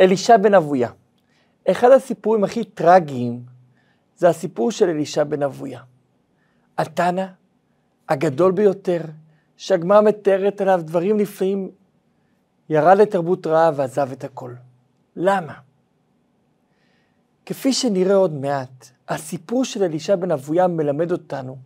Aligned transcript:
אלישע 0.00 0.36
בן 0.36 0.54
אבויה. 0.54 0.90
אחד 1.70 1.90
הסיפורים 1.90 2.44
הכי 2.44 2.64
טרגיים 2.64 3.42
זה 4.16 4.28
הסיפור 4.28 4.70
של 4.70 4.88
אלישע 4.88 5.24
בן 5.24 5.42
אבויה. 5.42 5.80
התנא 6.78 7.26
הגדול 8.08 8.52
ביותר, 8.52 9.00
שהגמרא 9.56 10.00
מתארת 10.00 10.60
עליו 10.60 10.80
דברים 10.84 11.16
נפלאים, 11.16 11.70
ירד 12.68 12.96
לתרבות 12.98 13.46
רעה 13.46 13.70
ועזב 13.76 14.12
את 14.12 14.24
הכל. 14.24 14.54
למה? 15.16 15.54
כפי 17.46 17.72
שנראה 17.72 18.14
עוד 18.14 18.34
מעט, 18.34 18.90
הסיפור 19.08 19.64
של 19.64 19.82
אלישע 19.82 20.16
בן 20.16 20.30
אבויה 20.30 20.68
מלמד 20.68 21.12
אותנו 21.12 21.56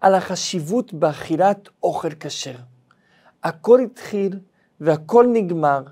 על 0.00 0.14
החשיבות 0.14 0.92
באכילת 0.92 1.68
אוכל 1.82 2.10
כשר. 2.20 2.56
הכל 3.42 3.80
התחיל 3.80 4.38
והכל 4.80 5.26
נגמר 5.32 5.82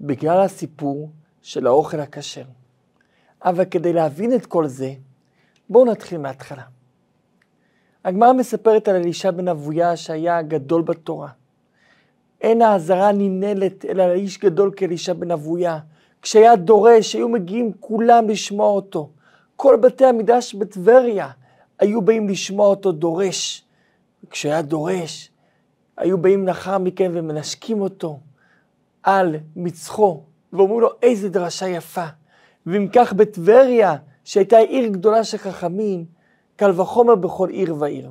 בגלל 0.00 0.40
הסיפור 0.40 1.10
של 1.44 1.66
האוכל 1.66 2.00
הכשר. 2.00 2.42
אבל 3.44 3.64
כדי 3.64 3.92
להבין 3.92 4.34
את 4.34 4.46
כל 4.46 4.66
זה, 4.66 4.92
בואו 5.68 5.84
נתחיל 5.84 6.18
מההתחלה. 6.18 6.62
הגמרא 8.04 8.32
מספרת 8.32 8.88
על 8.88 8.96
אלישע 8.96 9.30
בן 9.30 9.48
אבויה 9.48 9.96
שהיה 9.96 10.42
גדול 10.42 10.82
בתורה. 10.82 11.28
אין 12.40 12.62
האזהרה 12.62 13.12
ננעלת 13.12 13.84
אלא 13.84 14.06
לאיש 14.06 14.38
גדול 14.38 14.72
כאלישע 14.76 15.12
בן 15.12 15.30
אבויה. 15.30 15.78
כשהיה 16.22 16.56
דורש, 16.56 17.14
היו 17.14 17.28
מגיעים 17.28 17.72
כולם 17.80 18.28
לשמוע 18.28 18.68
אותו. 18.68 19.10
כל 19.56 19.76
בתי 19.76 20.04
המדרש 20.06 20.54
בטבריה 20.54 21.30
היו 21.78 22.02
באים 22.02 22.28
לשמוע 22.28 22.66
אותו 22.66 22.92
דורש. 22.92 23.64
כשהיה 24.30 24.62
דורש, 24.62 25.30
היו 25.96 26.18
באים 26.18 26.46
לאחר 26.46 26.78
מכן 26.78 27.10
ומנשקים 27.14 27.80
אותו 27.80 28.20
על 29.02 29.36
מצחו, 29.56 30.22
ואומרים 30.54 30.80
לו, 30.80 30.90
איזה 31.02 31.28
דרשה 31.28 31.68
יפה. 31.68 32.06
ואם 32.66 32.88
כך 32.92 33.12
בטבריה, 33.12 33.96
שהייתה 34.24 34.58
עיר 34.58 34.88
גדולה 34.88 35.24
של 35.24 35.38
חכמים, 35.38 36.04
קל 36.56 36.80
וחומר 36.80 37.14
בכל 37.14 37.48
עיר 37.48 37.76
ועיר. 37.78 38.10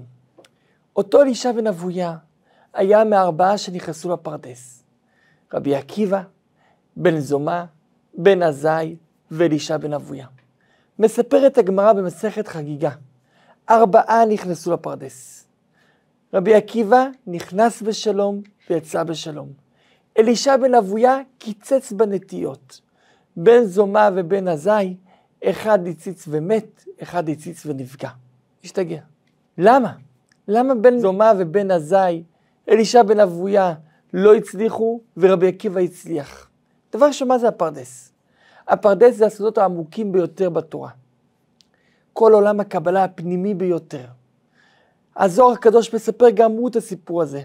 אותו 0.95 1.21
אלישע 1.21 1.51
בן 1.51 1.67
אבויה 1.67 2.15
היה 2.73 3.03
מארבעה 3.03 3.57
שנכנסו 3.57 4.13
לפרדס. 4.13 4.83
רבי 5.53 5.75
עקיבא, 5.75 6.21
בן 6.95 7.19
זומא, 7.19 7.63
בן 8.13 8.41
עזאי 8.41 8.95
ואלישע 9.31 9.77
בן 9.77 9.93
אבויה. 9.93 10.27
מספרת 10.99 11.57
הגמרא 11.57 11.93
במסכת 11.93 12.47
חגיגה, 12.47 12.91
ארבעה 13.69 14.25
נכנסו 14.25 14.73
לפרדס. 14.73 15.47
רבי 16.33 16.53
עקיבא 16.53 17.07
נכנס 17.27 17.81
בשלום 17.81 18.41
ויצא 18.69 19.03
בשלום. 19.03 19.62
אלישע 20.17 20.57
בן 20.57 20.75
אבויה 20.75 21.17
קיצץ 21.37 21.91
בנטיות. 21.91 22.81
בן 23.37 23.63
זומא 23.63 24.09
ובן 24.15 24.47
עזאי, 24.47 24.95
אחד 25.43 25.87
הציץ 25.87 26.25
ומת, 26.27 26.83
אחד 27.03 27.29
הציץ 27.29 27.65
ונפגע. 27.65 28.09
השתגע. 28.63 29.01
למה? 29.57 29.93
למה 30.47 30.75
בן 30.75 30.99
זומא 30.99 31.33
ובן 31.37 31.71
עזאי, 31.71 32.23
אלישע 32.69 33.03
בן 33.03 33.19
אבויה, 33.19 33.73
לא 34.13 34.35
הצליחו 34.35 35.01
ורבי 35.17 35.47
עקיבא 35.47 35.79
הצליח? 35.79 36.49
דבר 36.93 37.05
ראשון, 37.05 37.27
מה 37.27 37.37
זה 37.37 37.47
הפרדס? 37.47 38.11
הפרדס 38.67 39.15
זה 39.15 39.25
הסודות 39.25 39.57
העמוקים 39.57 40.11
ביותר 40.11 40.49
בתורה. 40.49 40.89
כל 42.13 42.33
עולם 42.33 42.59
הקבלה 42.59 43.03
הפנימי 43.03 43.53
ביותר. 43.53 44.05
הזוהר 45.17 45.51
הקדוש 45.51 45.93
מספר 45.93 46.29
גם 46.29 46.51
הוא 46.51 46.69
את 46.69 46.75
הסיפור 46.75 47.21
הזה. 47.21 47.41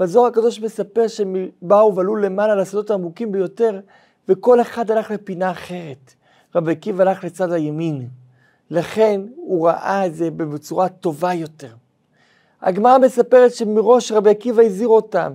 והזוהר 0.00 0.26
הקדוש 0.26 0.60
מספר 0.60 1.08
שהם 1.08 1.36
באו 1.62 1.94
ועלו 1.96 2.16
למעלה 2.16 2.54
לסודות 2.54 2.90
העמוקים 2.90 3.32
ביותר, 3.32 3.80
וכל 4.28 4.60
אחד 4.60 4.90
הלך 4.90 5.10
לפינה 5.10 5.50
אחרת. 5.50 6.14
רבי 6.54 6.72
עקיבא 6.72 7.02
הלך 7.02 7.24
לצד 7.24 7.52
הימין. 7.52 8.08
לכן 8.70 9.20
הוא 9.36 9.68
ראה 9.68 10.06
את 10.06 10.14
זה 10.14 10.30
בצורה 10.30 10.88
טובה 10.88 11.34
יותר. 11.34 11.74
הגמרא 12.62 12.98
מספרת 12.98 13.54
שמראש 13.54 14.12
רבי 14.12 14.30
עקיבא 14.30 14.62
הזהיר 14.62 14.88
אותם. 14.88 15.32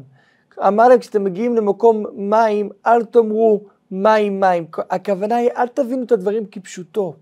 אמר 0.67 0.87
להם, 0.87 0.99
כשאתם 0.99 1.23
מגיעים 1.23 1.55
למקום 1.55 2.05
מים, 2.13 2.69
אל 2.85 3.03
תאמרו 3.05 3.61
מים 3.91 4.39
מים. 4.39 4.65
הכוונה 4.89 5.35
היא, 5.35 5.49
אל 5.57 5.67
תבינו 5.67 6.03
את 6.03 6.11
הדברים 6.11 6.45
כפשוטו. 6.45 7.13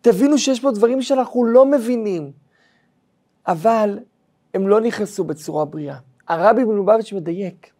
תבינו 0.00 0.38
שיש 0.38 0.60
פה 0.60 0.70
דברים 0.70 1.02
שאנחנו 1.02 1.44
לא 1.44 1.66
מבינים. 1.66 2.32
אבל 3.46 3.98
הם 4.54 4.68
לא 4.68 4.80
נכנסו 4.80 5.24
בצורה 5.24 5.64
בריאה. 5.64 5.96
הרבי 6.28 6.64
מלובביץ' 6.64 7.12
מדייק. 7.12 7.70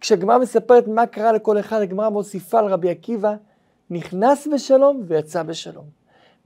כשהגמרא 0.00 0.38
מספרת 0.38 0.88
מה 0.88 1.06
קרה 1.06 1.32
לכל 1.32 1.60
אחד, 1.60 1.80
הגמרא 1.80 2.08
מוסיפה 2.08 2.58
על 2.58 2.66
רבי 2.66 2.90
עקיבא, 2.90 3.34
נכנס 3.90 4.48
בשלום 4.54 5.02
ויצא 5.06 5.42
בשלום. 5.42 5.84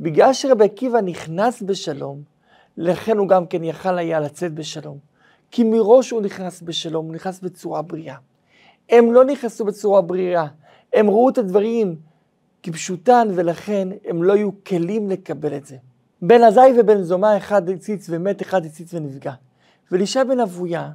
בגלל 0.00 0.32
שרבי 0.32 0.64
עקיבא 0.64 1.00
נכנס 1.00 1.62
בשלום, 1.62 2.22
לכן 2.76 3.18
הוא 3.18 3.28
גם 3.28 3.46
כן 3.46 3.64
יכל 3.64 3.98
היה 3.98 4.20
לצאת 4.20 4.54
בשלום. 4.54 4.98
כי 5.50 5.64
מראש 5.64 6.10
הוא 6.10 6.22
נכנס 6.22 6.62
בשלום, 6.62 7.06
הוא 7.06 7.14
נכנס 7.14 7.40
בצורה 7.40 7.82
בריאה. 7.82 8.16
הם 8.90 9.12
לא 9.12 9.24
נכנסו 9.24 9.64
בצורה 9.64 10.00
בריאה, 10.00 10.46
הם 10.92 11.10
ראו 11.10 11.28
את 11.28 11.38
הדברים 11.38 11.96
כפשוטן, 12.62 13.28
ולכן 13.34 13.88
הם 14.04 14.22
לא 14.22 14.32
היו 14.32 14.50
כלים 14.66 15.10
לקבל 15.10 15.56
את 15.56 15.66
זה. 15.66 15.76
בן 16.22 16.42
עזאי 16.42 16.80
ובן 16.80 17.02
זומא, 17.02 17.36
אחד 17.36 17.68
הציץ 17.68 18.06
ומת, 18.10 18.42
אחד 18.42 18.64
הציץ 18.66 18.94
ונפגע. 18.94 19.32
ואלישע 19.90 20.24
בן 20.24 20.40
אבויה 20.40 20.90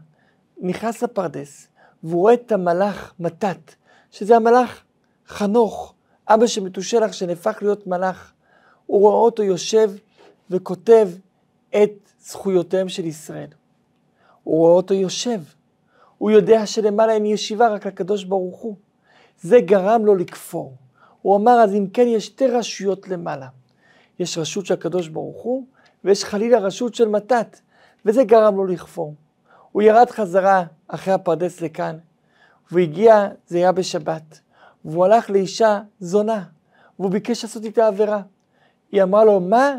נכנס 0.60 1.04
לפרדס, 1.04 1.68
והוא 2.04 2.22
רואה 2.22 2.34
את 2.34 2.52
המלאך 2.52 3.14
מתת, 3.20 3.76
שזה 4.12 4.36
המלאך 4.36 4.84
חנוך, 5.28 5.94
אבא 6.28 6.48
של 6.48 6.64
מתושלח 6.64 7.12
שנהפך 7.12 7.58
להיות 7.62 7.88
מלאך. 7.88 8.34
הוא 8.86 9.00
רואה 9.00 9.16
אותו 9.16 9.44
יושב 9.44 9.92
וכותב 10.50 11.10
את 11.70 11.92
זכויותיהם 12.22 12.90
של 12.90 13.06
ישראל. 13.06 13.50
הוא 14.44 14.58
רואה 14.58 14.72
אותו 14.72 14.94
יושב. 14.94 15.42
הוא 16.18 16.32
יודע 16.32 16.66
שלמעלה 16.66 17.14
אין 17.14 17.26
ישיבה 17.26 17.68
רק 17.68 17.88
לקדוש 17.88 18.24
ברוך 18.24 18.60
הוא. 18.60 18.76
זה 19.42 19.60
גרם 19.60 20.06
לו 20.06 20.16
לכפור. 20.16 20.76
הוא 21.22 21.36
אמר, 21.36 21.52
אז 21.52 21.74
אם 21.74 21.88
כן, 21.94 22.08
יש 22.08 22.26
שתי 22.26 22.48
רשויות 22.48 23.10
למעלה. 23.10 23.48
יש 24.20 24.38
רשות 24.38 24.66
של 24.66 24.74
הקדוש 24.74 25.08
ברוך 25.08 25.42
הוא, 25.42 25.66
ויש 26.04 26.24
חלילה 26.24 26.60
רשות 26.60 26.96
של 26.96 27.08
מתת, 27.08 27.60
וזה 28.06 28.24
גרם 28.24 28.56
לו 28.56 28.66
לכפור. 28.66 29.14
הוא 29.78 29.82
ירד 29.82 30.10
חזרה 30.10 30.64
אחרי 30.88 31.14
הפרדס 31.14 31.62
לכאן, 31.62 31.98
והוא 32.72 32.80
הגיע, 32.80 33.28
זה 33.48 33.58
היה 33.58 33.72
בשבת, 33.72 34.40
והוא 34.86 35.06
הלך 35.06 35.30
לאישה 35.30 35.80
זונה, 36.00 36.44
והוא 37.00 37.12
ביקש 37.12 37.44
לעשות 37.44 37.64
איתה 37.64 37.88
עבירה. 37.88 38.22
היא 38.92 39.04
אמרה 39.04 39.26
לו, 39.26 39.40
מה? 39.40 39.76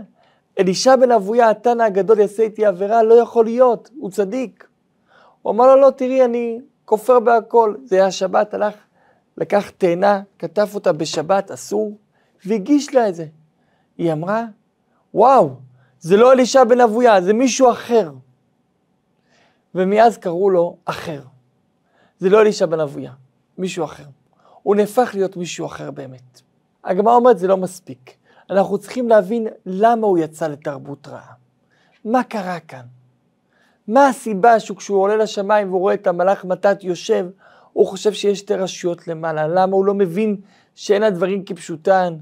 אלישע 0.58 0.96
בן 0.96 1.10
אבויה, 1.10 1.50
התנא 1.50 1.82
הגדול 1.82 2.20
יעשה 2.20 2.42
איתי 2.42 2.66
עבירה? 2.66 3.02
לא 3.02 3.14
יכול 3.14 3.44
להיות, 3.44 3.90
הוא 3.98 4.10
צדיק. 4.10 4.68
הוא 5.42 5.52
אמר 5.52 5.66
לו, 5.66 5.80
לא, 5.80 5.90
תראי, 5.90 6.24
אני 6.24 6.60
כופר 6.84 7.20
בהכל. 7.20 7.74
זה 7.84 7.96
היה 7.96 8.10
שבת, 8.10 8.54
הלך, 8.54 8.74
לקח 9.36 9.70
תאנה, 9.70 10.22
כתב 10.38 10.68
אותה 10.74 10.92
בשבת, 10.92 11.50
אסור, 11.50 11.96
והגיש 12.46 12.94
לה 12.94 13.08
את 13.08 13.14
זה. 13.14 13.26
היא 13.98 14.12
אמרה, 14.12 14.44
וואו, 15.14 15.50
זה 16.00 16.16
לא 16.16 16.32
אלישע 16.32 16.64
בן 16.64 16.80
אבויה, 16.80 17.20
זה 17.20 17.32
מישהו 17.32 17.70
אחר. 17.70 18.10
ומאז 19.74 20.18
קראו 20.18 20.50
לו 20.50 20.76
אחר. 20.84 21.20
זה 22.18 22.28
לא 22.28 22.40
אלישע 22.40 22.66
בן 22.66 22.80
אבויה, 22.80 23.12
מישהו 23.58 23.84
אחר. 23.84 24.04
הוא 24.62 24.76
נהפך 24.76 25.10
להיות 25.14 25.36
מישהו 25.36 25.66
אחר 25.66 25.90
באמת. 25.90 26.40
הגמרא 26.84 27.14
אומרת, 27.14 27.38
זה 27.38 27.46
לא 27.46 27.56
מספיק. 27.56 28.14
אנחנו 28.50 28.78
צריכים 28.78 29.08
להבין 29.08 29.46
למה 29.66 30.06
הוא 30.06 30.18
יצא 30.18 30.46
לתרבות 30.48 31.08
רעה. 31.08 31.32
מה 32.04 32.22
קרה 32.24 32.60
כאן? 32.60 32.84
מה 33.88 34.08
הסיבה 34.08 34.60
שכשהוא 34.60 35.02
עולה 35.02 35.16
לשמיים 35.16 35.68
והוא 35.68 35.80
רואה 35.80 35.94
את 35.94 36.06
המלאך 36.06 36.44
מתת 36.44 36.84
יושב, 36.84 37.26
הוא 37.72 37.86
חושב 37.86 38.12
שיש 38.12 38.38
שתי 38.38 38.54
רשויות 38.54 39.08
למעלה? 39.08 39.48
למה 39.48 39.76
הוא 39.76 39.84
לא 39.84 39.94
מבין 39.94 40.36
שאין 40.74 41.02
הדברים 41.02 41.44
כפשוטן? 41.44 42.16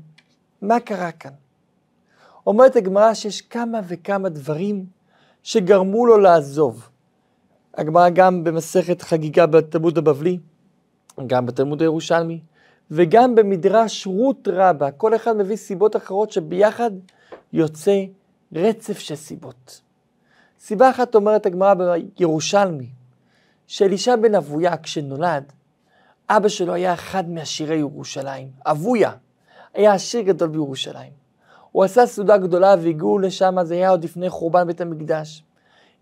מה 0.62 0.80
קרה 0.80 1.12
כאן? 1.12 1.30
אומרת 2.46 2.76
הגמרא 2.76 3.14
שיש 3.14 3.40
כמה 3.40 3.80
וכמה 3.88 4.28
דברים 4.28 4.86
שגרמו 5.42 6.06
לו 6.06 6.18
לעזוב. 6.18 6.88
הגמרא 7.76 8.08
גם 8.08 8.44
במסכת 8.44 9.02
חגיגה 9.02 9.46
בתלמוד 9.46 9.98
הבבלי, 9.98 10.38
גם 11.26 11.46
בתלמוד 11.46 11.80
הירושלמי, 11.80 12.40
וגם 12.90 13.34
במדרש 13.34 14.06
רות 14.06 14.48
רבה, 14.52 14.90
כל 14.90 15.16
אחד 15.16 15.36
מביא 15.36 15.56
סיבות 15.56 15.96
אחרות 15.96 16.30
שביחד 16.30 16.90
יוצא 17.52 18.04
רצף 18.52 18.98
של 18.98 19.14
סיבות. 19.14 19.80
סיבה 20.60 20.90
אחת 20.90 21.14
אומרת 21.14 21.46
הגמרא 21.46 21.74
בירושלמי, 21.74 22.88
שאלישע 23.66 24.16
בן 24.16 24.34
אבויה 24.34 24.76
כשנולד, 24.76 25.52
אבא 26.28 26.48
שלו 26.48 26.74
היה 26.74 26.94
אחד 26.94 27.30
מעשירי 27.30 27.76
ירושלים, 27.76 28.48
אבויה, 28.66 29.12
היה 29.74 29.92
עשיר 29.92 30.20
גדול 30.20 30.48
בירושלים. 30.48 31.12
הוא 31.72 31.84
עשה 31.84 32.06
סעודה 32.06 32.36
גדולה 32.36 32.74
והגיעו 32.82 33.18
לשם, 33.18 33.56
זה 33.62 33.74
היה 33.74 33.90
עוד 33.90 34.04
לפני 34.04 34.30
חורבן 34.30 34.66
בית 34.66 34.80
המקדש. 34.80 35.42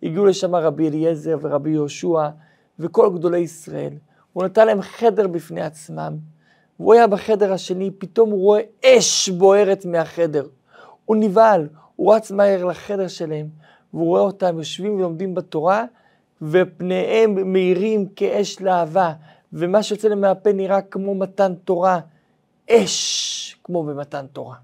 הגיעו 0.02 0.24
לשם 0.24 0.54
רבי 0.54 0.88
אליעזר 0.88 1.38
ורבי 1.40 1.70
יהושע 1.70 2.28
וכל 2.78 3.10
גדולי 3.14 3.38
ישראל. 3.38 3.92
הוא 4.32 4.44
נתן 4.44 4.66
להם 4.66 4.82
חדר 4.82 5.26
בפני 5.26 5.62
עצמם, 5.62 6.16
והוא 6.80 6.94
היה 6.94 7.06
בחדר 7.06 7.52
השני, 7.52 7.90
פתאום 7.98 8.30
הוא 8.30 8.40
רואה 8.40 8.60
אש 8.84 9.28
בוערת 9.28 9.84
מהחדר. 9.84 10.46
הוא 11.04 11.16
נבהל, 11.16 11.68
הוא 11.96 12.14
רץ 12.14 12.30
מהר 12.30 12.64
לחדר 12.64 13.08
שלהם, 13.08 13.46
והוא 13.94 14.06
רואה 14.06 14.20
אותם 14.20 14.58
יושבים 14.58 14.94
ולומדים 14.94 15.34
בתורה, 15.34 15.84
ופניהם 16.42 17.52
מאירים 17.52 18.06
כאש 18.16 18.60
להבה, 18.60 19.12
ומה 19.52 19.82
שיוצא 19.82 20.08
להם 20.08 20.20
מהפה 20.20 20.52
נראה 20.52 20.80
כמו 20.82 21.14
מתן 21.14 21.54
תורה, 21.54 22.00
אש 22.70 23.56
כמו 23.64 23.84
במתן 23.84 24.26
תורה. 24.32 24.56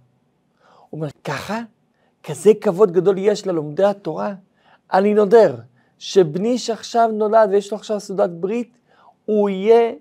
הוא 0.91 0.99
אומר, 0.99 1.09
ככה? 1.25 1.61
כזה 2.23 2.51
כבוד 2.61 2.93
גדול 2.93 3.19
יש 3.19 3.47
ללומדי 3.47 3.85
התורה? 3.85 4.35
אני 4.93 5.15
נודר 5.15 5.57
שבני 5.99 6.59
שעכשיו 6.59 7.11
נולד 7.13 7.49
ויש 7.53 7.73
לו 7.73 7.77
עכשיו 7.77 8.01
סעודת 8.01 8.31
ברית, 8.31 8.79
הוא 9.25 9.49
יהיה 9.49 9.93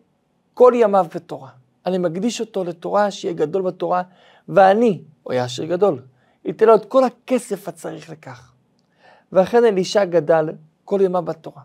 כל 0.54 0.74
ימיו 0.76 1.06
בתורה. 1.16 1.50
אני 1.86 1.98
מקדיש 1.98 2.42
אותו 2.42 2.64
לתורה, 2.64 3.12
שיהיה 3.12 3.34
גדול 3.34 3.62
בתורה, 3.62 4.02
ואני, 4.50 5.02
הוא 5.24 5.34
היה 5.34 5.44
עשיר 5.44 5.66
גדול, 5.66 6.02
ייתן 6.46 6.66
לו 6.66 6.76
את 6.76 6.86
כל 6.86 7.04
הכסף 7.04 7.68
הצריך 7.68 8.10
לכך. 8.10 8.54
ואכן 9.32 9.66
אלישע 9.66 10.06
גדל 10.06 10.50
כל 10.86 11.00
ימיו 11.04 11.22
בתורה. 11.22 11.62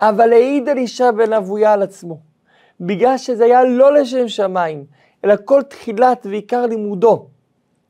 אבל 0.00 0.32
העיד 0.32 0.68
אלישע 0.68 1.10
בן 1.10 1.32
אבויה 1.32 1.72
על 1.72 1.82
עצמו, 1.82 2.20
בגלל 2.80 3.18
שזה 3.18 3.44
היה 3.44 3.64
לא 3.64 3.94
לשם 3.94 4.28
שמיים, 4.28 4.84
אלא 5.24 5.34
כל 5.44 5.62
תחילת 5.62 6.26
ועיקר 6.30 6.66
לימודו 6.66 7.28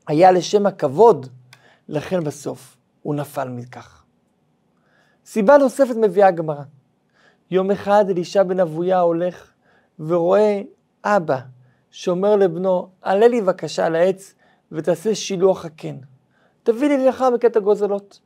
היה 0.07 0.31
לשם 0.31 0.65
הכבוד, 0.65 1.27
לכן 1.89 2.23
בסוף 2.23 2.77
הוא 3.01 3.15
נפל 3.15 3.49
מכך. 3.49 4.02
סיבה 5.25 5.57
נוספת 5.57 5.95
מביאה 5.95 6.27
הגמרא. 6.27 6.63
יום 7.51 7.71
אחד 7.71 8.05
אלישע 8.09 8.43
בן 8.43 8.59
אבויה 8.59 8.99
הולך 8.99 9.51
ורואה 9.99 10.61
אבא 11.03 11.39
שאומר 11.91 12.35
לבנו, 12.35 12.89
עלה 13.01 13.27
לי 13.27 13.41
בבקשה 13.41 13.85
על 13.85 13.95
העץ 13.95 14.33
ותעשה 14.71 15.15
שילוח 15.15 15.65
הקן. 15.65 15.95
תביא 16.63 16.87
לי 16.87 17.05
לאחר 17.05 17.29
מכן 17.29 17.47
את 17.47 17.55
הגוזלות. 17.55 18.19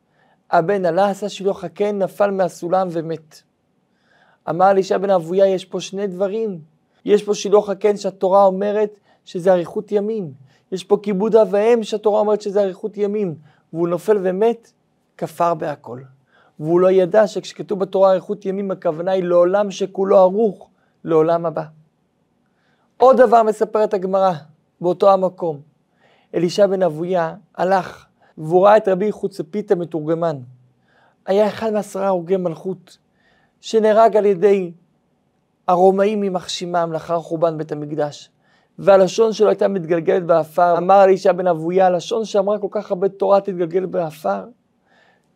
הבן 0.52 0.86
עלה, 0.86 1.10
עשה 1.10 1.30
שילוח 1.30 1.64
הקן, 1.64 1.98
נפל 1.98 2.32
מהסולם 2.32 2.88
ומת. 2.92 3.42
אמר 4.50 4.72
אלישע 4.72 4.98
בן 4.98 5.10
אבויה, 5.10 5.48
יש 5.48 5.66
פה 5.66 5.80
שני 5.80 6.08
דברים. 6.08 6.60
יש 7.06 7.24
פה 7.24 7.34
שילוח 7.34 7.70
הקן 7.70 7.98
שהתורה 7.98 8.44
אומרת 8.44 9.00
שזה 9.26 9.54
אריכות 9.54 9.92
ימים. 9.92 10.34
יש 10.72 10.84
פה 10.84 10.98
כיבוד 11.04 11.36
אב 11.36 11.48
ואם 11.52 11.84
שהתורה 11.84 12.20
אומרת 12.20 12.42
שזה 12.42 12.62
אריכות 12.62 12.98
ימים. 12.98 13.36
והוא 13.74 13.88
נופל 13.88 14.18
ומת, 14.24 14.72
כפר 15.18 15.54
בהכל. 15.54 16.02
והוא 16.60 16.80
לא 16.80 16.92
ידע 16.92 17.28
שכשכתוב 17.28 17.80
בתורה 17.80 18.12
אריכות 18.12 18.46
ימים, 18.46 18.72
הכוונה 18.72 19.12
היא 19.12 19.24
לעולם 19.24 19.72
שכולו 19.72 20.18
ערוך 20.18 20.70
לעולם 21.04 21.46
הבא. 21.46 21.64
עוד 22.98 23.18
דבר 23.18 23.44
מספרת 23.44 23.94
הגמרא 23.94 24.32
באותו 24.82 25.14
המקום. 25.14 25.60
אלישע 26.36 26.68
בן 26.68 26.84
אבויה 26.84 27.36
הלך 27.56 28.06
והוא 28.38 28.66
ראה 28.66 28.78
את 28.78 28.88
רבי 28.88 29.12
חוצפית 29.12 29.72
המתורגמן. 29.72 30.38
היה 31.26 31.48
אחד 31.48 31.74
מעשרה 31.74 32.08
הרוגי 32.08 32.38
מלכות 32.38 32.98
שנהרג 33.62 34.18
על 34.18 34.26
ידי 34.26 34.72
הרומאים 35.68 36.24
יימח 36.24 36.50
שמם 36.50 36.90
לאחר 36.94 37.20
חורבן 37.20 37.58
בית 37.58 37.72
המקדש. 37.72 38.30
והלשון 38.80 39.34
שלו 39.34 39.50
הייתה 39.50 39.68
מתגלגלת 39.68 40.26
באפר. 40.26 40.78
אמר 40.78 41.04
אלישע 41.04 41.32
בן 41.32 41.48
אבויה, 41.48 41.90
לשון 41.90 42.26
שאמרה 42.26 42.60
כל 42.60 42.68
כך 42.72 42.92
הרבה 42.92 43.10
תורה 43.10 43.42
תתגלגל 43.42 43.86
באפר. 43.86 44.44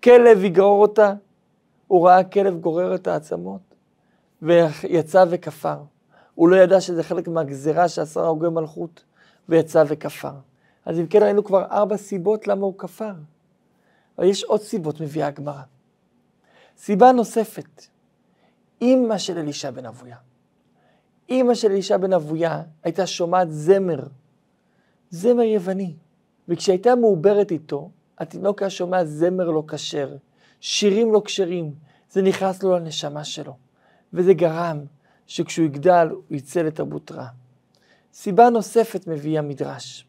כלב 0.04 0.44
יגרור 0.44 0.82
אותה. 0.82 1.14
הוא 1.88 2.08
ראה 2.08 2.24
כלב 2.24 2.60
גורר 2.60 2.96
את 2.96 3.08
העצמות, 3.08 3.62
ויצא 4.42 5.26
וכפר. 5.30 5.78
הוא 6.36 6.50
לא 6.50 6.56
ידע 6.56 6.82
שזה 6.82 7.04
חלק 7.04 7.28
מהגזרה 7.28 7.88
שעשרה 7.88 8.26
הרוגי 8.26 8.48
מלכות, 8.48 9.04
ויצא 9.50 9.84
וכפר. 9.88 10.34
אז 10.86 11.00
אם 11.00 11.08
כן 11.08 11.24
ראינו 11.24 11.44
כבר 11.44 11.66
ארבע 11.66 11.98
סיבות 11.98 12.48
למה 12.48 12.66
הוא 12.66 12.74
כפר. 12.78 13.14
אבל 14.18 14.26
יש 14.28 14.44
עוד 14.44 14.62
סיבות, 14.62 15.02
מביאה 15.02 15.28
הגמרא. 15.28 15.62
סיבה 16.78 17.12
נוספת, 17.12 17.86
אימא 18.82 19.18
של 19.18 19.38
אלישע 19.38 19.72
בן 19.72 19.86
אבויה. 19.86 20.18
אימא 21.30 21.54
של 21.54 21.72
אלישע 21.72 21.98
בן 21.98 22.14
אבויה 22.14 22.62
הייתה 22.84 23.08
שומעת 23.08 23.48
זמר, 23.52 24.00
זמר 25.10 25.44
יווני, 25.44 25.94
וכשהייתה 26.48 26.96
מעוברת 26.96 27.52
איתו, 27.52 27.90
התינוק 28.22 28.62
היה 28.62 28.70
שומע 28.70 29.06
זמר 29.06 29.50
לא 29.50 29.64
כשר, 29.68 30.16
שירים 30.60 31.14
לא 31.14 31.22
כשרים, 31.26 31.74
זה 32.10 32.22
נכנס 32.22 32.64
לו 32.64 32.76
לנשמה 32.76 33.24
שלו, 33.24 33.54
וזה 34.14 34.34
גרם 34.34 34.80
שכשהוא 35.28 35.66
יגדל 35.66 36.08
הוא 36.12 36.38
יצא 36.38 36.62
לתרבות 36.62 37.12
רע. 37.12 37.28
סיבה 38.14 38.50
נוספת 38.50 39.08
מביא 39.08 39.40
המדרש. 39.40 40.08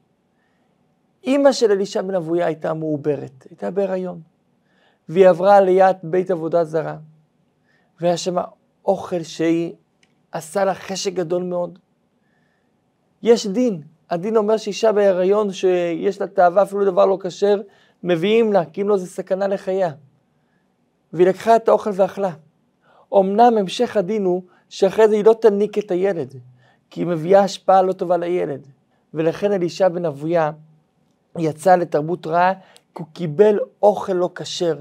אימא 1.25 1.53
של 1.53 1.71
אלישע 1.71 2.03
בן 2.03 2.15
אבויה 2.15 2.47
הייתה 2.47 2.75
מעוברת, 2.75 3.47
הייתה 3.51 3.71
בהיריון, 3.71 4.21
והיא 5.09 5.29
עברה 5.29 5.61
ליד 5.61 5.97
בית 6.03 6.31
עבודה 6.31 6.65
זרה, 6.65 6.97
והיה 8.01 8.17
שם 8.17 8.37
אוכל 8.85 9.23
שהיא 9.23 9.73
עשה 10.33 10.65
לה 10.65 10.75
חשק 10.75 11.13
גדול 11.13 11.43
מאוד. 11.43 11.79
יש 13.23 13.47
דין, 13.47 13.83
הדין 14.11 14.37
אומר 14.37 14.57
שאישה 14.57 14.93
בהיריון 14.93 15.53
שיש 15.53 16.21
לה 16.21 16.27
תאווה 16.27 16.63
אפילו 16.63 16.85
דבר 16.85 17.07
לא 17.07 17.19
כשר, 17.23 17.61
מביאים 18.05 18.53
לה, 18.53 18.65
כי 18.65 18.83
אם 18.83 18.89
לא 18.89 18.97
זה 18.97 19.07
סכנה 19.07 19.47
לחייה. 19.47 19.91
והיא 21.13 21.27
לקחה 21.27 21.57
את 21.57 21.69
האוכל 21.69 21.91
ואכלה. 21.95 22.33
אמנם 23.15 23.59
המשך 23.59 23.97
הדין 23.97 24.25
הוא 24.25 24.43
שאחרי 24.69 25.09
זה 25.09 25.15
היא 25.15 25.25
לא 25.25 25.35
תניק 25.41 25.79
את 25.79 25.91
הילד, 25.91 26.35
כי 26.91 27.01
היא 27.01 27.07
מביאה 27.07 27.41
השפעה 27.41 27.83
לא 27.83 27.93
טובה 27.93 28.17
לילד. 28.17 28.67
ולכן 29.15 29.53
אלישע 29.53 29.89
בן 29.89 30.05
אבויה 30.05 30.51
יצא 31.39 31.77
לתרבות 31.77 32.27
רעה, 32.27 32.53
כי 32.95 33.03
הוא 33.03 33.07
קיבל 33.13 33.59
אוכל 33.83 34.13
לא 34.13 34.31
כשר 34.35 34.77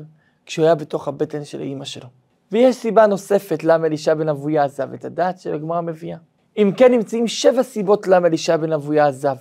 כשהוא 0.46 0.66
היה 0.66 0.76
בתוך 0.76 1.08
הבטן 1.08 1.46
של 1.46 1.62
אימא 1.62 1.86
שלו. 1.86 2.08
ויש 2.52 2.76
סיבה 2.76 3.08
נוספת 3.08 3.64
למה 3.64 3.88
אלישע 3.88 4.14
בן 4.14 4.30
אבויה 4.30 4.64
עזב 4.64 4.94
את 4.94 5.06
הדת 5.06 5.40
שהגמרא 5.40 5.82
מביאה. 5.82 6.18
אם 6.58 6.72
כן 6.78 6.92
נמצאים 6.92 7.28
שבע 7.28 7.64
סיבות 7.64 8.08
למה 8.08 8.28
אלישע 8.28 8.58
בן 8.58 8.74
אבויה 8.74 9.08
עזב. 9.08 9.36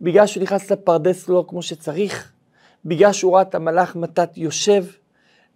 בגלל 0.00 0.26
שהוא 0.26 0.42
נכנס 0.42 0.70
לפרדס 0.70 1.28
לא 1.28 1.44
כמו 1.48 1.62
שצריך, 1.62 2.32
בגלל 2.86 3.12
שהוא 3.12 3.34
ראה 3.34 3.42
את 3.42 3.54
המלאך 3.54 3.96
מתת 3.96 4.30
יושב, 4.36 4.84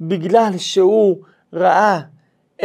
בגלל 0.00 0.52
שהוא 0.56 1.16
ראה 1.52 2.00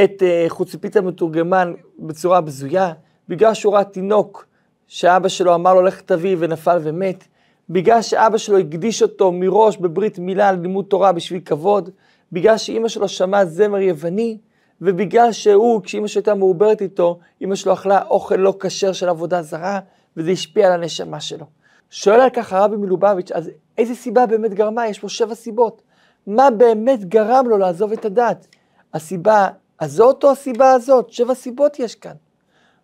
את 0.03 0.21
uh, 0.21 0.49
חוצפית 0.49 0.95
המתורגמן 0.95 1.73
בצורה 1.99 2.41
בזויה, 2.41 2.93
בגלל 3.29 3.53
שהוא 3.53 3.73
ראה 3.73 3.83
תינוק 3.83 4.45
שאבא 4.87 5.27
שלו 5.27 5.55
אמר 5.55 5.73
לו 5.73 5.81
לך 5.81 6.01
תביא 6.01 6.35
ונפל 6.39 6.77
ומת, 6.81 7.27
בגלל 7.69 8.01
שאבא 8.01 8.37
שלו 8.37 8.57
הקדיש 8.57 9.01
אותו 9.01 9.31
מראש 9.31 9.77
בברית 9.77 10.19
מילה 10.19 10.49
על 10.49 10.59
לימוד 10.59 10.85
תורה 10.85 11.11
בשביל 11.11 11.41
כבוד, 11.45 11.89
בגלל 12.31 12.57
שאימא 12.57 12.87
שלו 12.87 13.07
שמעה 13.07 13.45
זמר 13.45 13.79
יווני, 13.79 14.37
ובגלל 14.81 15.31
שהוא, 15.31 15.81
כשאימא 15.83 16.07
שלו 16.07 16.19
הייתה 16.19 16.35
מעוברת 16.35 16.81
איתו, 16.81 17.19
אימא 17.41 17.55
שלו 17.55 17.73
אכלה 17.73 18.03
אוכל 18.03 18.35
לא 18.35 18.53
כשר 18.59 18.93
של 18.93 19.09
עבודה 19.09 19.41
זרה, 19.41 19.79
וזה 20.17 20.31
השפיע 20.31 20.67
על 20.67 20.73
הנשמה 20.73 21.19
שלו. 21.19 21.45
שואל 21.89 22.19
על 22.19 22.29
כך 22.29 22.53
הרבי 22.53 22.75
מלובביץ', 22.75 23.31
אז 23.31 23.49
איזה 23.77 23.95
סיבה 23.95 24.25
באמת 24.25 24.53
גרמה? 24.53 24.87
יש 24.87 24.99
פה 24.99 25.09
שבע 25.09 25.35
סיבות. 25.35 25.81
מה 26.27 26.51
באמת 26.51 27.05
גרם 27.05 27.45
לו 27.49 27.57
לעזוב 27.57 27.91
את 27.91 28.05
הדת? 28.05 28.47
הסיבה 28.93 29.47
הזאת 29.79 30.23
או 30.23 30.31
הסיבה 30.31 30.71
הזאת? 30.71 31.09
שבע 31.09 31.35
סיבות 31.35 31.79
יש 31.79 31.95
כאן. 31.95 32.15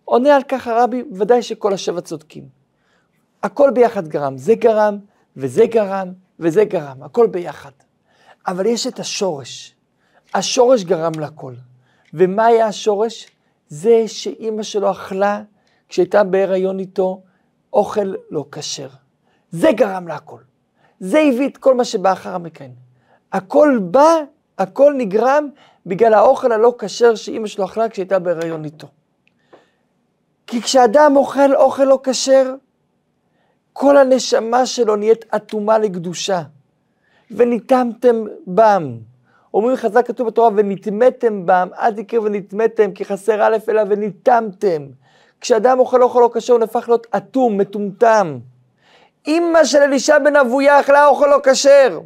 עונה 0.06 0.36
על 0.36 0.44
כך 0.44 0.68
הרבי, 0.68 1.04
ודאי 1.12 1.42
שכל 1.42 1.74
השבע 1.74 2.02
צודקים. 2.02 2.44
הכל 3.44 3.72
ביחד 3.72 4.08
גרם, 4.08 4.38
זה 4.38 4.56
גרם, 4.56 4.98
וזה 5.38 5.66
גרם, 5.66 6.12
וזה 6.40 6.66
גרם, 6.66 7.04
הכל 7.04 7.28
ביחד. 7.28 7.72
אבל 8.48 8.66
יש 8.66 8.88
את 8.88 9.00
השורש. 9.00 9.76
השורש 10.34 10.84
גרם 10.84 11.12
לכל. 11.20 11.54
ומה 12.14 12.46
היה 12.46 12.68
השורש? 12.68 13.28
זה 13.70 14.04
שאימא 14.08 14.64
שלו 14.64 14.92
אכלה, 14.92 15.42
כשהייתה 15.90 16.24
בהיריון 16.24 16.80
איתו, 16.80 17.22
אוכל 17.74 18.14
לא 18.30 18.46
כשר. 18.52 18.90
זה 19.52 19.72
גרם 19.72 20.08
להכל. 20.08 20.42
זה 21.02 21.20
הביא 21.20 21.48
את 21.50 21.58
כל 21.58 21.76
מה 21.76 21.86
שבא 21.86 22.12
אחר 22.12 22.36
המכן. 22.36 22.72
הכל 23.32 23.80
בא, 23.82 24.16
הכל 24.58 24.94
נגרם 24.98 25.48
בגלל 25.86 26.14
האוכל 26.14 26.52
הלא 26.52 26.76
כשר 26.80 27.16
שאימא 27.16 27.48
שלו 27.48 27.66
אכלה 27.66 27.90
כשהייתה 27.90 28.20
בהיריון 28.20 28.66
איתו. 28.66 28.88
כי 30.48 30.62
כשאדם 30.62 31.14
אוכל 31.16 31.56
אוכל 31.56 31.84
לא 31.84 32.00
כשר, 32.04 32.54
כל 33.74 33.98
הנשמה 33.98 34.66
שלו 34.66 34.96
נהיית 34.96 35.26
אטומה 35.36 35.78
לקדושה. 35.78 36.42
וניתמתם 37.32 38.24
בם. 38.48 38.98
אומרים 39.54 39.76
חזק 39.76 40.08
כתוב 40.08 40.28
בתורה, 40.28 40.50
ונטמאתם 40.56 41.46
בם, 41.46 41.68
אל 41.80 41.94
תקראו 41.94 42.24
ונטמאתם, 42.24 42.92
כי 42.92 43.06
חסר 43.06 43.44
א' 43.44 43.58
אלא 43.70 43.82
וניתמתם. 43.90 44.88
כשאדם 45.42 45.80
אוכל 45.80 46.04
אוכל 46.04 46.20
לא 46.20 46.30
כשר, 46.34 46.54
הוא 46.54 46.60
נהפך 46.60 46.90
להיות 46.90 47.08
אטום, 47.18 47.58
מטומטם. 47.58 48.40
אימא 49.28 49.64
של 49.64 49.78
אלישע 49.78 50.20
בן 50.20 50.36
אבויה 50.36 50.80
אכלה 50.80 51.08
אוכל 51.08 51.28
לא 51.28 51.38
כשר. 51.44 52.00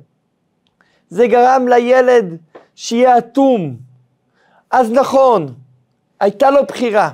זה 1.09 1.27
גרם 1.27 1.67
לילד 1.67 2.37
שיהיה 2.75 3.17
אטום. 3.17 3.77
אז 4.71 4.91
נכון, 4.91 5.53
הייתה 6.19 6.51
לו 6.51 6.65
בחירה. 6.65 7.09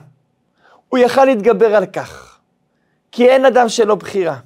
הוא 0.89 0.99
יכל 0.99 1.25
להתגבר 1.25 1.75
על 1.75 1.85
כך. 1.85 2.39
כי 3.11 3.29
אין 3.29 3.45
אדם 3.45 3.65
לו 3.85 3.97
בחירה. 3.97 4.37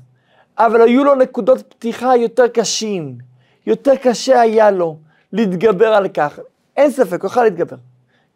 אבל 0.58 0.82
היו 0.82 1.04
לו 1.04 1.16
נקודות 1.16 1.62
פתיחה 1.70 2.16
יותר 2.16 2.48
קשים, 2.48 3.18
יותר 3.66 3.96
קשה 3.96 4.42
היה 4.42 4.72
לו 4.72 4.98
להתגבר 5.34 5.88
על 5.88 6.08
כך. 6.08 6.40
אין 6.78 6.92
ספק, 6.92 7.22
הוא 7.22 7.30
יכול 7.30 7.44
להתגבר. 7.44 7.76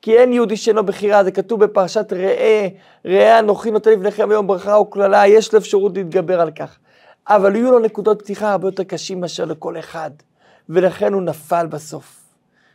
כי 0.02 0.18
אין 0.18 0.34
יהודי 0.34 0.58
שאין 0.58 0.76
לו 0.76 0.86
בחירה, 0.86 1.24
זה 1.24 1.32
כתוב 1.32 1.64
בפרשת 1.66 2.14
ראה, 2.14 2.68
ראה 3.06 3.40
אנוכי 3.40 3.72
נותן 3.72 3.92
לפניכם 3.92 4.32
היום 4.32 4.48
ברכה 4.48 4.80
וקללה, 4.80 5.28
יש 5.28 5.54
לו 5.54 5.60
אפשרות 5.60 5.98
להתגבר 5.98 6.42
על 6.42 6.52
כך. 6.52 6.78
אבל 7.30 7.56
היו 7.56 7.72
לו 7.72 7.80
נקודות 7.80 8.20
פתיחה 8.20 8.52
הרבה 8.52 8.68
יותר 8.68 8.84
קשים 8.84 9.22
מאשר 9.22 9.46
לכל 9.46 9.80
אחד, 9.80 10.12
ולכן 10.70 11.14
הוא 11.14 11.22
נפל 11.22 11.68
בסוף. 11.68 12.20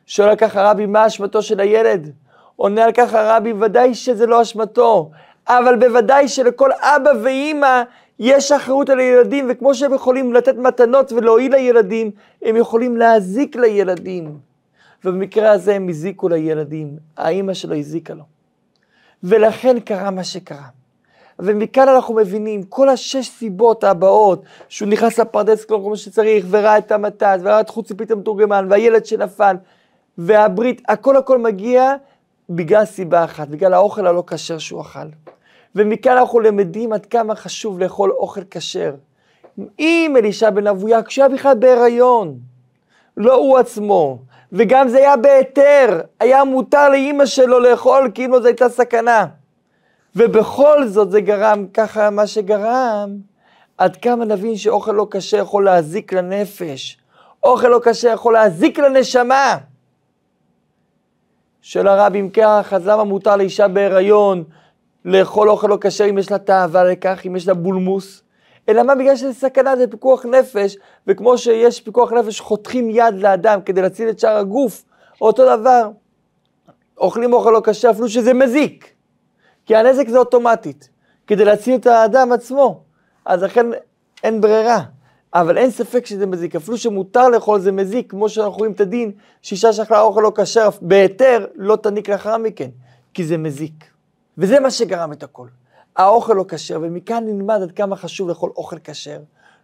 שואל 0.07 0.29
על 0.29 0.37
כך 0.37 0.57
הרבי, 0.57 0.87
מה 0.87 1.07
אשמתו 1.07 1.43
של 1.43 1.61
הילד? 1.61 2.11
עונה 2.57 2.85
על 2.85 2.93
כך 2.93 3.15
הרבי, 3.15 3.53
ודאי 3.53 3.95
שזה 3.95 4.27
לא 4.27 4.43
אשמתו, 4.43 5.11
אבל 5.49 5.77
בוודאי 5.77 6.29
שלכל 6.29 6.71
אבא 6.73 7.11
ואימא 7.23 7.83
יש 8.19 8.53
אחריות 8.53 8.91
על 8.91 8.99
הילדים, 8.99 9.47
וכמו 9.51 9.75
שהם 9.75 9.95
יכולים 9.95 10.33
לתת 10.33 10.57
מתנות 10.57 11.13
ולהועיל 11.13 11.55
לילדים, 11.55 12.11
הם 12.43 12.57
יכולים 12.57 12.97
להזיק 12.97 13.57
לילדים. 13.57 14.39
ובמקרה 15.05 15.51
הזה 15.51 15.75
הם 15.75 15.89
הזיקו 15.89 16.29
לילדים, 16.29 16.97
האימא 17.17 17.55
שלו 17.55 17.75
הזיקה 17.75 18.15
לו. 18.15 18.25
ולכן 19.23 19.81
קרה 19.81 20.11
מה 20.11 20.25
שקרה. 20.25 20.84
ומכאן 21.39 21.89
אנחנו 21.89 22.15
מבינים, 22.15 22.63
כל 22.63 22.89
השש 22.89 23.29
סיבות 23.29 23.85
הבאות, 23.85 24.43
שהוא 24.69 24.89
נכנס 24.89 25.19
לפרדס 25.19 25.65
כמו 25.65 25.97
שצריך, 25.97 26.47
וראה 26.51 26.79
את 26.79 26.93
המתת, 26.93 27.39
וראה 27.43 27.61
את 27.61 27.69
חוץ 27.69 27.89
ציפית 27.89 28.11
המתורגמן, 28.11 28.67
והילד 28.71 29.07
שנפל, 29.07 29.57
והברית, 30.19 30.83
הכל 30.89 31.17
הכל 31.17 31.39
מגיע 31.39 31.95
בגלל 32.51 32.85
סיבה 32.85 33.25
אחת, 33.25 33.49
בגלל 33.49 33.75
האוכל 33.75 34.07
הלא 34.07 34.25
כשר 34.27 34.59
שהוא 34.59 34.81
אכל. 34.81 34.99
ומכאן 35.75 36.17
אנחנו 36.17 36.41
למדים 36.41 36.93
עד 36.93 37.07
כמה 37.07 37.35
חשוב 37.35 37.79
לאכול 37.79 38.13
אוכל 38.13 38.41
כשר. 38.51 38.95
אם 39.79 40.15
אלישע 40.19 40.51
בן 40.51 40.67
אבויה, 40.67 41.03
כשהיה 41.03 41.29
בכלל 41.29 41.55
בהיריון, 41.55 42.39
לא 43.17 43.35
הוא 43.35 43.59
עצמו, 43.59 44.19
וגם 44.53 44.89
זה 44.89 44.99
היה 44.99 45.17
בהיתר, 45.17 46.01
היה 46.21 46.45
מותר 46.45 46.89
לאימא 46.89 47.27
שלו 47.27 47.61
לאכול 47.61 48.11
כאילו 48.15 48.41
זו 48.41 48.47
הייתה 48.47 48.69
סכנה. 48.69 49.27
ובכל 50.17 50.89
זאת 50.89 51.11
זה 51.11 51.21
גרם 51.21 51.67
ככה 51.75 52.11
מה 52.11 52.27
שגרם, 52.27 53.11
עד 53.79 53.97
כמה 53.97 54.25
נבין 54.25 54.57
שאוכל 54.57 54.93
לא 54.93 55.07
כשר 55.11 55.37
יכול 55.37 55.65
להזיק 55.65 56.13
לנפש, 56.13 56.99
אוכל 57.43 57.69
לא 57.69 57.81
כשר 57.85 58.09
יכול 58.09 58.33
להזיק 58.33 58.79
לנשמה. 58.79 59.59
שואל 61.63 61.89
הרב, 61.89 62.15
אם 62.15 62.29
כך, 62.33 62.73
אז 62.73 62.87
למה 62.87 63.05
מותר 63.05 63.37
לאישה 63.37 63.69
בהיריון 63.69 64.45
לאכול 65.05 65.51
אוכל 65.51 65.67
לא 65.67 65.79
כשר 65.81 66.11
אם 66.11 66.19
יש 66.19 66.31
לה 66.31 66.39
תאווה 66.39 66.85
לכך, 66.85 67.21
אם 67.27 67.37
יש 67.37 67.49
לה 67.49 67.55
בולמוס? 67.55 68.23
אלא 68.69 68.83
מה? 68.83 68.95
בגלל 68.95 69.17
שזה 69.17 69.33
סכנה, 69.33 69.77
זה 69.77 69.87
פיקוח 69.87 70.27
נפש, 70.27 70.77
וכמו 71.07 71.39
שיש 71.39 71.81
פיקוח 71.81 72.13
נפש, 72.13 72.41
חותכים 72.41 72.91
יד 72.91 73.15
לאדם 73.15 73.63
כדי 73.63 73.83
להציל 73.83 74.09
את 74.09 74.19
שאר 74.19 74.37
הגוף, 74.37 74.85
אותו 75.21 75.57
דבר, 75.57 75.91
אוכלים 76.99 77.33
אוכל 77.33 77.51
לא 77.51 77.61
כשר 77.65 77.91
אפילו 77.91 78.09
שזה 78.09 78.35
מזיק, 78.35 78.94
כי 79.67 79.77
הנזק 79.77 80.09
זה 80.09 80.19
אוטומטית, 80.19 80.89
כדי 81.27 81.45
להציל 81.45 81.75
את 81.75 81.87
האדם 81.87 82.33
עצמו, 82.33 82.81
אז 83.25 83.43
לכן 83.43 83.67
אין 84.25 84.41
ברירה. 84.41 84.81
אבל 85.35 85.59
אין 85.59 85.71
ספק 85.71 86.07
שזה 86.07 86.27
מזיק, 86.27 86.57
אפילו 86.57 86.79
שמותר 86.79 87.29
לאכול 87.29 87.61
זה 87.61 87.73
מזיק, 87.73 88.11
כמו 88.11 88.29
שאנחנו 88.29 88.59
רואים 88.59 88.73
את 88.73 88.81
הדין, 88.81 89.13
שאישה 89.43 89.73
שאכלה 89.73 90.01
אוכל 90.01 90.21
לא 90.21 90.33
כשר 90.35 90.69
בהיתר, 90.83 91.47
לא 91.55 91.77
תניק 91.77 92.09
לאחר 92.09 92.39
מכן, 92.39 92.71
כי 93.15 93.25
זה 93.25 93.37
מזיק. 93.37 93.85
וזה 94.39 94.61
מה 94.61 94.71
שגרם 94.71 95.13
את 95.13 95.23
הכל. 95.23 95.47
האוכל 95.97 96.33
לא 96.33 96.45
כשר, 96.49 96.79
ומכאן 96.83 97.25
נלמד 97.27 97.63
עד 97.63 97.73
כמה 97.73 97.97
חשוב 97.97 98.29
לאכול 98.29 98.51
אוכל 98.57 98.77
כשר. 98.85 99.19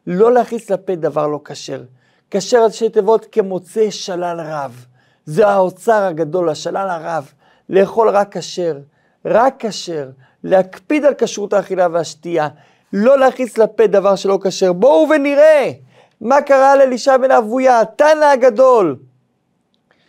לא 0.06 0.32
להכניס 0.32 0.70
לפה 0.70 0.94
דבר 0.94 1.26
לא 1.26 1.40
כשר. 1.44 1.82
כשר 2.30 2.58
על 2.58 2.70
שתי 2.70 2.88
תיבות 2.88 3.26
כמוצא 3.32 3.90
שלל 3.90 4.40
רב. 4.40 4.86
זה 5.26 5.48
האוצר 5.48 6.02
הגדול, 6.02 6.48
השלל 6.48 6.88
הרב. 6.90 7.32
לאכול 7.68 8.08
רק 8.08 8.36
כשר, 8.36 8.78
רק 9.24 9.54
כשר, 9.58 10.08
להקפיד 10.44 11.04
על 11.04 11.14
כשרות 11.18 11.52
האכילה 11.52 11.86
והשתייה, 11.92 12.48
לא 12.92 13.18
להכניס 13.18 13.58
לפה 13.58 13.86
דבר 13.86 14.16
שלא 14.16 14.38
כשר. 14.42 14.72
בואו 14.72 15.08
ונראה 15.10 15.72
מה 16.20 16.42
קרה 16.42 16.76
לאלישע 16.76 17.16
בן 17.16 17.30
אבויה, 17.30 17.80
התנא 17.80 18.24
הגדול, 18.24 18.96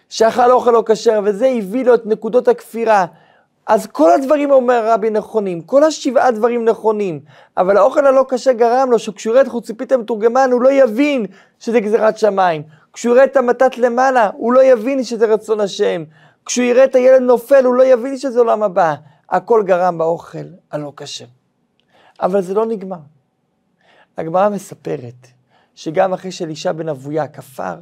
שאכל 0.09 0.51
אוכל 0.51 0.71
לא 0.71 0.83
כשר, 0.85 1.19
וזה 1.23 1.47
הביא 1.47 1.85
לו 1.85 1.95
את 1.95 2.05
נקודות 2.05 2.47
הכפירה. 2.47 3.05
אז 3.67 3.87
כל 3.87 4.11
הדברים 4.11 4.51
אומר 4.51 4.91
רבי 4.91 5.09
נכונים, 5.09 5.61
כל 5.61 5.83
השבעה 5.83 6.31
דברים 6.31 6.65
נכונים, 6.65 7.19
אבל 7.57 7.77
האוכל 7.77 8.07
הלא 8.07 8.25
קשה 8.29 8.53
גרם 8.53 8.91
לו 8.91 8.99
שכשהוא 8.99 9.31
יראה 9.31 9.41
את 9.41 9.47
חוציפית 9.47 9.91
המתורגמן 9.91 10.49
הוא 10.51 10.61
לא 10.61 10.71
יבין 10.71 11.25
שזה 11.59 11.79
גזירת 11.79 12.17
שמיים. 12.17 12.63
כשהוא 12.93 13.13
יראה 13.13 13.23
את 13.23 13.37
המתת 13.37 13.77
למעלה 13.77 14.29
הוא 14.33 14.53
לא 14.53 14.63
יבין 14.63 15.03
שזה 15.03 15.25
רצון 15.25 15.59
השם. 15.59 16.03
כשהוא 16.45 16.65
יראה 16.65 16.83
את 16.83 16.95
הילד 16.95 17.21
נופל 17.21 17.65
הוא 17.65 17.75
לא 17.75 17.83
יבין 17.83 18.17
שזה 18.17 18.39
עולם 18.39 18.63
הבא. 18.63 18.95
הכל 19.29 19.63
גרם 19.65 19.97
באוכל 19.97 20.45
הלא 20.71 20.91
קשה. 20.95 21.25
אבל 22.21 22.41
זה 22.41 22.53
לא 22.53 22.65
נגמר. 22.65 22.99
הגמרא 24.17 24.49
מספרת 24.49 25.27
שגם 25.75 26.13
אחרי 26.13 26.31
שאלישע 26.31 26.71
בן 26.71 26.89
אבויה 26.89 27.27
כפר, 27.27 27.75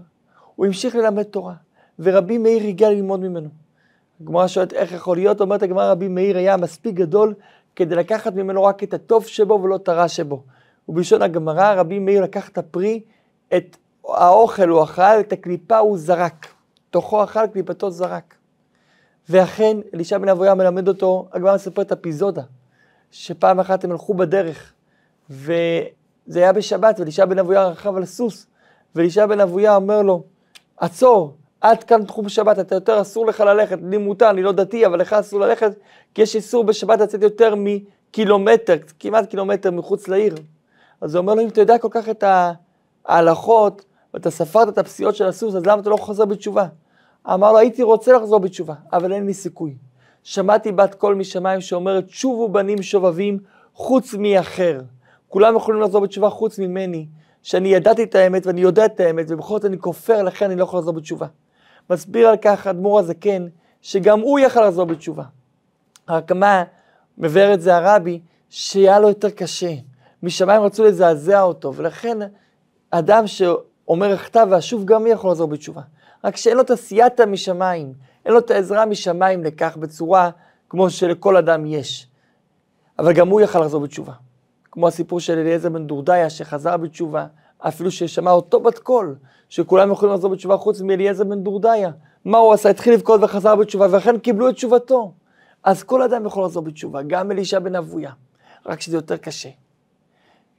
הוא 0.55 0.65
המשיך 0.65 0.95
ללמד 0.95 1.23
תורה, 1.23 1.53
ורבי 1.99 2.37
מאיר 2.37 2.67
הגיע 2.67 2.89
ללמוד 2.89 3.19
ממנו. 3.19 3.49
הגמרא 4.21 4.47
שואלת 4.47 4.73
איך 4.73 4.91
יכול 4.91 5.17
להיות, 5.17 5.41
אומרת 5.41 5.63
הגמרא 5.63 5.91
רבי 5.91 6.07
מאיר 6.07 6.37
היה 6.37 6.57
מספיק 6.57 6.95
גדול 6.95 7.33
כדי 7.75 7.95
לקחת 7.95 8.33
ממנו 8.33 8.63
רק 8.63 8.83
את 8.83 8.93
הטוב 8.93 9.27
שבו 9.27 9.61
ולא 9.63 9.75
את 9.75 9.89
הרע 9.89 10.07
שבו. 10.07 10.43
ובלשון 10.89 11.21
הגמרא 11.21 11.73
רבי 11.73 11.99
מאיר 11.99 12.23
לקח 12.23 12.49
את 12.49 12.57
הפרי, 12.57 13.01
את 13.57 13.77
האוכל 14.07 14.69
הוא 14.69 14.83
אכל, 14.83 15.19
את 15.19 15.33
הקליפה 15.33 15.77
הוא 15.77 15.97
זרק. 15.97 16.47
תוכו 16.89 17.23
אכל, 17.23 17.47
קליפתו 17.47 17.91
זרק. 17.91 18.35
ואכן 19.29 19.77
אלישע 19.93 20.17
בן 20.17 20.29
אבויה 20.29 20.55
מלמד 20.55 20.87
אותו, 20.87 21.27
הגמרא 21.33 21.55
מספרת 21.55 21.91
אפיזודה, 21.91 22.41
שפעם 23.11 23.59
אחת 23.59 23.83
הם 23.83 23.91
הלכו 23.91 24.13
בדרך, 24.13 24.73
וזה 25.29 25.59
היה 26.35 26.53
בשבת, 26.53 26.99
ואלישע 26.99 27.25
בן 27.25 27.39
אבויה 27.39 27.67
רכב 27.67 27.95
על 27.95 28.05
סוס, 28.05 28.47
ואלישע 28.95 29.25
בן 29.25 29.39
אבויה 29.39 29.75
אומר 29.75 30.01
לו, 30.01 30.23
עצור, 30.77 31.35
עד 31.61 31.83
כאן 31.83 32.05
תחום 32.05 32.29
שבת, 32.29 32.59
אתה 32.59 32.75
יותר 32.75 33.01
אסור 33.01 33.25
לך 33.25 33.39
ללכת, 33.39 33.79
לי 33.89 33.97
מותר, 33.97 34.29
אני 34.29 34.43
לא 34.43 34.51
דתי, 34.51 34.85
אבל 34.85 34.99
לך 34.99 35.13
אסור 35.13 35.39
ללכת, 35.39 35.71
כי 36.13 36.21
יש 36.21 36.35
איסור 36.35 36.63
בשבת 36.63 36.99
לצאת 36.99 37.21
יותר 37.21 37.53
מקילומטר, 37.57 38.75
כמעט 38.99 39.29
קילומטר 39.29 39.71
מחוץ 39.71 40.07
לעיר. 40.07 40.35
אז 41.01 41.15
הוא 41.15 41.21
אומר 41.21 41.35
לו, 41.35 41.41
אם 41.41 41.47
אתה 41.47 41.61
יודע 41.61 41.77
כל 41.77 41.87
כך 41.91 42.09
את 42.09 42.23
ההלכות, 43.05 43.85
ואתה 44.13 44.31
ספרת 44.31 44.69
את 44.69 44.77
הפסיעות 44.77 45.15
של 45.15 45.25
הסוס, 45.25 45.55
אז 45.55 45.65
למה 45.65 45.81
אתה 45.81 45.89
לא 45.89 45.97
חוזר 45.97 46.25
בתשובה? 46.25 46.65
אמר 47.27 47.51
לו, 47.51 47.57
הייתי 47.57 47.83
רוצה 47.83 48.13
לחזור 48.13 48.39
בתשובה, 48.39 48.73
אבל 48.93 49.13
אין 49.13 49.25
לי 49.25 49.33
סיכוי. 49.33 49.75
שמעתי 50.23 50.71
בת 50.71 50.95
קול 50.95 51.15
משמיים 51.15 51.61
שאומרת, 51.61 52.09
שובו 52.09 52.49
בנים 52.49 52.81
שובבים 52.81 53.39
חוץ 53.73 54.13
מאחר. 54.13 54.81
כולם 55.27 55.55
יכולים 55.55 55.81
לחזור 55.81 56.01
בתשובה 56.01 56.29
חוץ 56.29 56.59
ממני, 56.59 57.07
שאני 57.43 57.69
ידעתי 57.69 58.03
את 58.03 58.15
האמת 58.15 58.45
ואני 58.45 58.61
יודע 58.61 58.85
את 58.85 58.99
האמת, 58.99 59.25
ובכל 59.29 59.53
זאת 59.53 59.65
אני 59.65 59.79
כופר, 59.79 60.23
לכן 60.23 60.45
אני 60.45 60.59
לא 60.59 60.63
יכול 60.63 60.79
לחזור 60.79 60.93
בתשובה. 60.93 61.27
מסביר 61.89 62.27
על 62.27 62.37
כך 62.37 62.67
האדמו"ר 62.67 62.99
הזקן, 62.99 63.47
שגם 63.81 64.19
הוא 64.19 64.39
יכל 64.39 64.67
לחזור 64.67 64.85
בתשובה. 64.85 65.23
רק 66.09 66.31
מה, 66.31 66.63
מבאר 67.17 67.53
את 67.53 67.61
זה 67.61 67.75
הרבי, 67.75 68.19
שהיה 68.49 68.99
לו 68.99 69.07
יותר 69.07 69.29
קשה. 69.29 69.73
משמיים 70.23 70.61
רצו 70.61 70.83
לזעזע 70.83 71.41
אותו, 71.41 71.73
ולכן 71.75 72.17
אדם 72.91 73.27
שאומר 73.27 74.13
הכתב 74.13 74.47
ואשוב 74.49 74.85
גם 74.85 75.01
הוא 75.01 75.09
יכול 75.09 75.31
לחזור 75.31 75.47
בתשובה. 75.47 75.81
רק 76.23 76.37
שאין 76.37 76.57
לו 76.57 76.61
את 76.61 76.69
הסייעתא 76.69 77.23
משמיים, 77.23 77.93
אין 78.25 78.33
לו 78.33 78.39
את 78.39 78.51
העזרה 78.51 78.85
משמיים 78.85 79.43
לכך 79.43 79.77
בצורה 79.77 80.29
כמו 80.69 80.89
שלכל 80.89 81.37
אדם 81.37 81.65
יש. 81.65 82.07
אבל 82.99 83.13
גם 83.13 83.27
הוא 83.27 83.41
יכל 83.41 83.59
לחזור 83.59 83.81
בתשובה. 83.81 84.13
כמו 84.71 84.87
הסיפור 84.87 85.19
של 85.19 85.37
אליעזר 85.37 85.69
בן 85.69 85.87
דורדיה 85.87 86.29
שחזר 86.29 86.77
בתשובה, 86.77 87.25
אפילו 87.59 87.91
ששמע 87.91 88.31
אותו 88.31 88.59
בת 88.59 88.79
קול, 88.79 89.15
שכולם 89.49 89.91
יכולים 89.91 90.15
לחזור 90.15 90.31
בתשובה 90.31 90.57
חוץ 90.57 90.81
מאליעזר 90.81 91.23
בן 91.23 91.43
דורדיה. 91.43 91.91
מה 92.25 92.37
הוא 92.37 92.53
עשה? 92.53 92.69
התחיל 92.69 92.93
לבכות 92.93 93.23
וחזר 93.23 93.55
בתשובה, 93.55 93.87
ואכן 93.91 94.17
קיבלו 94.17 94.49
את 94.49 94.55
תשובתו. 94.55 95.13
אז 95.63 95.83
כל 95.83 96.01
אדם 96.01 96.25
יכול 96.25 96.43
לחזור 96.43 96.63
בתשובה, 96.63 97.01
גם 97.01 97.31
אלישע 97.31 97.59
בן 97.59 97.75
אבויה, 97.75 98.11
רק 98.65 98.81
שזה 98.81 98.97
יותר 98.97 99.17
קשה. 99.17 99.49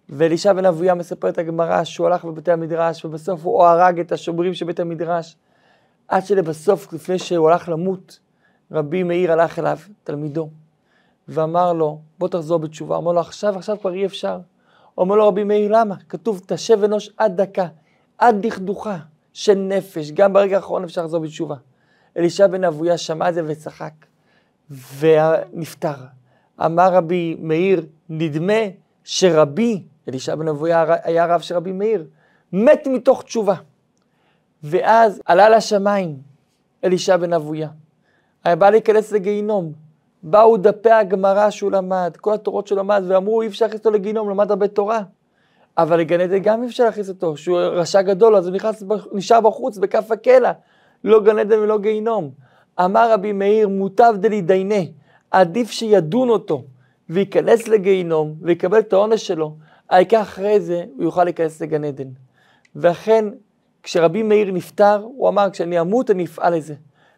ואלישע 0.08 0.52
בן 0.52 0.64
אבויה 0.64 0.94
מספר 0.94 1.28
את 1.28 1.38
הגמרא 1.38 1.84
שהוא 1.84 2.06
הלך 2.06 2.24
בבתי 2.24 2.52
המדרש, 2.52 3.04
ובסוף 3.04 3.44
הוא 3.44 3.64
הרג 3.64 4.00
את 4.00 4.12
השומרים 4.12 4.54
של 4.54 4.66
בית 4.66 4.80
המדרש, 4.80 5.36
עד 6.10 6.26
שלבסוף, 6.26 6.92
לפני 6.92 7.18
שהוא 7.18 7.50
הלך 7.50 7.68
למות, 7.68 8.18
רבי 8.72 9.02
מאיר 9.02 9.32
הלך 9.32 9.58
אליו, 9.58 9.78
תלמידו, 10.04 10.50
ואמר 11.28 11.72
לו, 11.72 12.00
בוא 12.18 12.28
תחזור 12.28 12.58
בתשובה. 12.58 12.96
אמר 12.96 13.12
לו, 13.12 13.20
עכשיו, 13.20 13.56
עכשיו 13.56 13.80
כבר 13.80 13.92
אי 13.92 14.06
אפשר. 14.06 14.38
אומר 14.98 15.16
לו 15.16 15.28
רבי 15.28 15.44
מאיר, 15.44 15.72
למה? 15.72 15.94
כתוב, 16.08 16.40
תשב 16.46 16.84
אנוש 16.84 17.10
עד 17.16 17.40
דקה, 17.40 17.66
עד 18.18 18.46
דכדוכה 18.46 18.98
של 19.32 19.54
נפש, 19.54 20.10
גם 20.10 20.32
ברגע 20.32 20.56
האחרון 20.56 20.84
אפשר 20.84 21.02
לחזור 21.02 21.20
בתשובה. 21.20 21.56
אלישע 22.16 22.46
בן 22.46 22.64
אבויה 22.64 22.98
שמע 22.98 23.28
את 23.28 23.34
זה 23.34 23.42
וצחק, 23.46 23.92
ונפטר. 24.98 25.94
אמר 26.64 26.94
רבי 26.94 27.36
מאיר, 27.40 27.86
נדמה 28.08 28.62
שרבי, 29.04 29.82
אלישע 30.08 30.34
בן 30.34 30.48
אבויה 30.48 30.84
היה 31.02 31.26
רב 31.26 31.40
של 31.40 31.54
רבי 31.56 31.72
מאיר, 31.72 32.06
מת 32.52 32.86
מתוך 32.86 33.22
תשובה. 33.22 33.54
ואז 34.64 35.22
עלה 35.24 35.48
לשמיים 35.48 36.16
אלישע 36.84 37.16
בן 37.16 37.32
אבויה. 37.32 37.68
היה 38.44 38.56
בא 38.56 38.70
להיכנס 38.70 39.12
לגיהינום. 39.12 39.72
באו 40.22 40.56
דפי 40.56 40.90
הגמרא 40.90 41.50
שהוא 41.50 41.72
למד, 41.72 42.16
כל 42.20 42.34
התורות 42.34 42.66
שהוא 42.66 42.78
למד, 42.78 43.02
ואמרו 43.08 43.42
אי 43.42 43.46
אפשר 43.46 43.64
להכניס 43.64 43.80
אותו 43.80 43.90
לגיהינום, 43.90 44.30
למד 44.30 44.50
הרבה 44.50 44.68
תורה. 44.68 45.02
אבל 45.78 46.00
לגן 46.00 46.20
עדן 46.20 46.38
גם 46.38 46.62
אי 46.62 46.68
אפשר 46.68 46.84
להכניס 46.84 47.08
אותו, 47.08 47.36
שהוא 47.36 47.58
רשע 47.58 48.02
גדול, 48.02 48.36
אז 48.36 48.46
הוא 48.46 48.54
נכנס, 48.54 48.82
נשאר 49.12 49.40
בחוץ, 49.40 49.78
בכף 49.78 50.10
הקלע. 50.10 50.52
לא 51.04 51.20
גן 51.24 51.38
עדן 51.38 51.58
ולא 51.58 51.78
גיהינום. 51.78 52.30
אמר 52.80 53.12
רבי 53.12 53.32
מאיר, 53.32 53.68
מוטב 53.68 54.14
דלידיינה, 54.20 54.80
עדיף 55.30 55.70
שידון 55.70 56.28
אותו 56.28 56.64
וייכנס 57.10 57.68
לגיהינום 57.68 58.34
ויקבל 58.42 58.78
את 58.78 58.92
העונש 58.92 59.26
שלו, 59.26 59.56
העיקר 59.90 60.20
אחרי 60.20 60.60
זה 60.60 60.84
הוא 60.96 61.04
יוכל 61.04 61.24
להיכנס 61.24 61.62
לגן 61.62 61.84
עדן. 61.84 62.08
ואכן, 62.76 63.24
כשרבי 63.82 64.22
מאיר 64.22 64.52
נפטר, 64.52 64.96
הוא 65.02 65.28
אמר, 65.28 65.50
כשאני 65.50 65.80
אמות 65.80 66.10
אני 66.10 66.24
אפעל 66.24 66.56
לזה. 66.56 66.74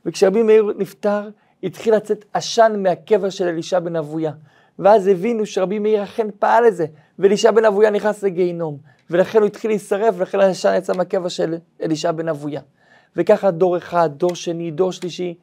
וכשרבי 0.06 0.42
מאיר 0.42 0.72
נפטר, 0.78 1.28
התחיל 1.62 1.94
לצאת 1.94 2.24
עשן 2.32 2.72
מהקבר 2.78 3.30
של 3.30 3.48
אלישע 3.48 3.78
בן 3.78 3.96
אבויה. 3.96 4.32
ואז 4.78 5.06
הבינו 5.06 5.46
שרבי 5.46 5.78
מאיר 5.78 6.02
אכן 6.02 6.26
פעל 6.38 6.66
לזה, 6.66 6.86
ואלישע 7.18 7.50
בן 7.50 7.64
אבויה 7.64 7.90
נכנס 7.90 8.22
לגיהינום. 8.22 8.78
ולכן 9.10 9.38
הוא 9.38 9.46
התחיל 9.46 9.70
להישרף, 9.70 10.14
ולכן 10.18 10.40
העשן 10.40 10.74
יצא 10.76 10.92
מהקבר 10.96 11.28
של 11.28 11.54
אלישע 11.82 12.12
בן 12.12 12.28
אבויה. 12.28 12.60
וככה 13.16 13.50
דור 13.50 13.76
אחד, 13.76 14.10
דור 14.16 14.34
שני, 14.34 14.70
דור 14.70 14.92
שלישי, 14.92 15.34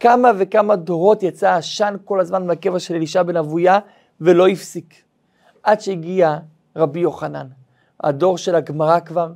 כמה 0.00 0.30
וכמה 0.38 0.76
דורות 0.76 1.22
יצא 1.22 1.54
עשן 1.54 1.94
כל 2.04 2.20
הזמן 2.20 2.46
מהקבר 2.46 2.78
של 2.78 2.94
אלישע 2.94 3.22
בן 3.22 3.36
אבויה, 3.36 3.78
ולא 4.20 4.48
הפסיק. 4.48 4.94
עד 5.62 5.80
שהגיע 5.80 6.38
רבי 6.76 7.00
יוחנן, 7.00 7.46
הדור 8.00 8.38
של 8.38 8.54
הגמרא 8.54 9.00
כבר, 9.00 9.32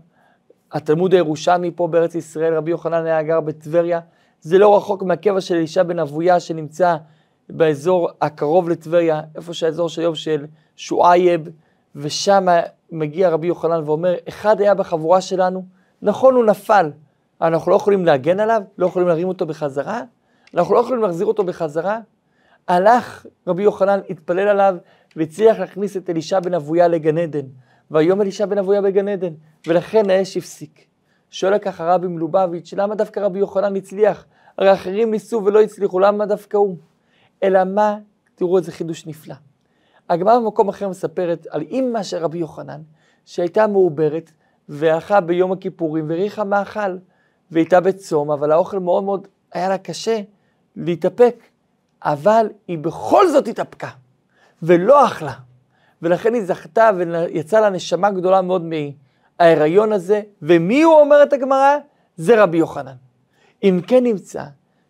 התלמוד 0.73 1.12
הירושלמי 1.14 1.71
פה 1.71 1.87
בארץ 1.87 2.14
ישראל, 2.14 2.55
רבי 2.55 2.71
יוחנן 2.71 3.07
היה 3.07 3.23
גר 3.23 3.41
בטבריה, 3.41 4.00
זה 4.41 4.59
לא 4.59 4.76
רחוק 4.76 5.02
מהקבר 5.02 5.41
של 5.41 5.55
אלישע 5.55 5.83
בן 5.83 5.99
אבויה 5.99 6.41
שנמצא 6.41 6.97
באזור 7.50 8.09
הקרוב 8.21 8.69
לטבריה, 8.69 9.21
איפה 9.37 9.55
שהאזור 9.55 9.88
של 9.88 10.00
היום 10.00 10.14
של 10.14 10.47
שועייב, 10.76 11.49
ושם 11.97 12.47
מגיע 12.93 13.29
רבי 13.29 13.47
יוחנן 13.47 13.83
ואומר, 13.85 14.14
אחד 14.29 14.61
היה 14.61 14.75
בחבורה 14.75 15.21
שלנו, 15.21 15.64
נכון 16.02 16.35
הוא 16.35 16.45
נפל, 16.45 16.91
אנחנו 17.43 17.71
לא 17.71 17.76
יכולים 17.76 18.07
להגן 18.07 18.41
עליו, 18.41 18.62
לא 18.79 18.87
יכולים 18.87 19.09
להרים 19.09 19.29
אותו 19.29 19.47
בחזרה, 19.47 20.02
אנחנו 20.55 20.75
לא 20.75 20.81
יכולים 20.81 21.02
להחזיר 21.02 21.26
אותו 21.26 21.45
בחזרה. 21.45 22.00
הלך 22.69 23.26
רבי 23.47 23.62
יוחנן, 23.62 24.00
התפלל 24.11 24.49
עליו, 24.49 24.76
והצליח 25.17 25.59
להכניס 25.59 25.97
את 25.97 26.11
אלישע 26.11 26.41
בן 26.41 26.55
אבויה 26.55 26.88
לגן 26.88 27.19
עדן. 27.19 27.47
והיום 27.92 28.20
אלישע 28.20 28.46
בן 28.46 28.58
אבויה 28.58 28.82
בגן 28.82 29.08
עדן, 29.08 29.32
ולכן 29.66 30.11
האש 30.11 30.37
הפסיק. 30.37 30.84
שואל 31.30 31.54
לכך 31.54 31.80
הרבי 31.80 32.06
מלובביץ', 32.06 32.75
למה 32.76 32.94
דווקא 32.94 33.20
רבי 33.20 33.38
יוחנן 33.38 33.76
הצליח? 33.76 34.25
הרי 34.58 34.72
אחרים 34.72 35.11
ניסו 35.11 35.44
ולא 35.44 35.61
הצליחו, 35.61 36.00
למה 36.00 36.26
דווקא 36.26 36.56
הוא? 36.56 36.76
אלא 37.42 37.64
מה? 37.64 37.99
תראו 38.34 38.58
איזה 38.58 38.72
חידוש 38.72 39.06
נפלא. 39.06 39.34
הגמרא 40.08 40.38
במקום 40.38 40.68
אחר 40.68 40.88
מספרת 40.88 41.46
על 41.50 41.61
אימא 41.61 42.02
של 42.02 42.16
רבי 42.16 42.38
יוחנן, 42.38 42.80
שהייתה 43.25 43.66
מעוברת, 43.66 44.32
והלכה 44.68 45.20
ביום 45.20 45.52
הכיפורים 45.52 46.08
והריחה 46.08 46.44
מאכל, 46.44 46.96
והייתה 47.50 47.80
בצום, 47.80 48.30
אבל 48.30 48.52
האוכל 48.52 48.78
מאוד 48.78 49.04
מאוד 49.04 49.28
היה 49.52 49.68
לה 49.68 49.78
קשה 49.78 50.20
להתאפק, 50.76 51.42
אבל 52.02 52.46
היא 52.68 52.78
בכל 52.78 53.28
זאת 53.28 53.49
התאפקה, 53.49 53.88
ולא 54.62 55.06
אכלה. 55.06 55.32
ולכן 56.02 56.35
היא 56.35 56.42
זכתה 56.42 56.90
ויצאה 56.97 57.61
לה 57.61 57.71
נשמה 57.71 58.11
גדולה 58.11 58.42
מאוד 58.42 58.64
מההיריון 59.38 59.92
הזה, 59.92 60.23
ומי 60.42 60.82
הוא 60.82 60.94
אומרת 60.94 61.32
הגמרא? 61.32 61.76
זה 62.16 62.42
רבי 62.42 62.58
יוחנן. 62.58 62.95
אם 63.62 63.80
כן 63.86 64.04
נמצא 64.04 64.43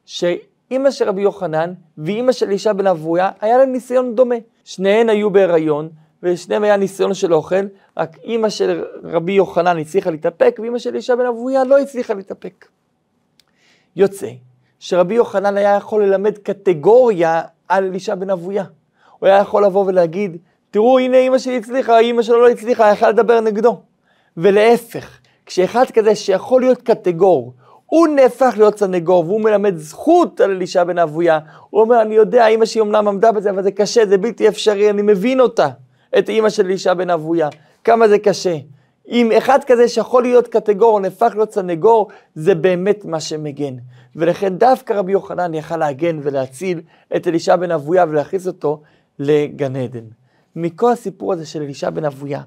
שאימא 0.07 0.90
של 0.90 1.09
רבי 1.09 1.22
יוחנן 1.22 1.72
ואימא 1.98 2.33
של 2.33 2.51
אישה 2.51 2.72
בן 2.72 2.87
אבויה, 2.87 3.31
היה 3.40 3.59
להם 3.59 3.72
ניסיון 3.72 4.14
דומה. 4.14 4.35
שניהן 4.64 5.09
היו 5.09 5.31
בהיריון, 5.31 5.88
ושניהם 6.22 6.62
היה 6.62 6.77
ניסיון 6.77 7.14
של 7.14 7.35
אוכל, 7.35 7.66
רק 7.96 8.18
אימא 8.25 8.48
של 8.48 8.85
רבי 9.05 9.33
יוחנן 9.33 9.79
הצליחה 9.79 10.11
להתאפק, 10.11 10.57
ואימא 10.61 10.79
של 10.79 10.94
אישה 10.94 11.16
בן 11.16 11.27
אבויה 11.27 11.64
לא 11.64 11.79
הצליחה 11.79 12.14
להתאפק. 12.14 12.66
יוצא 13.96 14.29
שרבי 14.79 15.14
יוחנן 15.14 15.57
היה 15.57 15.77
יכול 15.77 16.05
ללמד 16.05 16.38
קטגוריה 16.38 17.42
על 17.68 17.85
אלישע 17.85 18.14
בן 18.14 18.31
אבויה. 18.31 18.64
הוא 19.18 19.27
היה 19.27 19.38
יכול 19.38 19.64
לבוא 19.64 19.85
ולהגיד, 19.87 20.37
תראו, 20.72 20.98
הנה 20.98 21.16
אימא 21.16 21.38
שלי 21.38 21.56
הצליחה, 21.56 21.98
אימא 21.98 22.22
שלו 22.22 22.40
לא 22.40 22.48
הצליחה, 22.48 22.92
יכול 22.92 23.08
לדבר 23.08 23.40
נגדו. 23.40 23.80
ולהפך, 24.37 25.18
כשאחד 25.46 25.85
כזה 25.90 26.14
שיכול 26.14 26.61
להיות 26.61 26.82
קטגור, 26.82 27.52
הוא 27.87 28.08
נהפך 28.08 28.54
להיות 28.56 28.78
סנגור, 28.78 29.24
והוא 29.26 29.40
מלמד 29.40 29.76
זכות 29.76 30.40
על 30.40 30.50
אלישע 30.50 30.85
בן 30.85 30.98
אבויה. 30.98 31.38
הוא 31.70 31.80
אומר, 31.80 32.02
אני 32.02 32.14
יודע, 32.14 32.46
אימא 32.46 32.64
שלי 32.64 32.80
אמנם 32.80 33.08
עמדה 33.08 33.32
בזה, 33.32 33.50
אבל 33.50 33.62
זה 33.62 33.70
קשה, 33.70 34.06
זה 34.06 34.18
בלתי 34.18 34.48
אפשרי, 34.48 34.90
אני 34.90 35.02
מבין 35.02 35.40
אותה, 35.40 35.68
את 36.18 36.28
אימא 36.28 36.48
של 36.48 36.66
אלישע 36.66 36.94
בן 36.94 37.11
אבויה. 37.11 37.48
כמה 37.85 38.08
זה 38.08 38.18
קשה. 38.18 38.56
אם 39.08 39.32
אחד 39.38 39.58
כזה 39.66 39.88
שיכול 39.88 40.22
להיות 40.22 40.48
קטגור, 40.48 41.00
נהפך 41.00 41.32
להיות 41.35 41.52
סנגור, 41.52 42.08
זה 42.35 42.54
באמת 42.54 43.04
מה 43.04 43.20
שמגן. 43.20 43.74
ולכן 44.16 44.56
דווקא 44.56 44.92
רבי 44.92 45.12
יוחנן 45.12 45.54
יכל 45.54 45.76
להגן 45.76 46.18
ולהציל 46.22 46.80
את 47.16 47.28
אלישע 47.28 47.56
בן 47.56 47.70
אבויה 47.70 48.04
ולהכניס 48.08 48.46
אותו 48.46 48.82
לגן 49.18 49.76
עדן. 49.76 50.21
מכל 50.57 50.93
הסיפור 50.93 51.33
הזה 51.33 51.47
של 51.47 51.62
אלישע 51.62 51.91
בן 51.91 52.05
אבויה, 52.05 52.43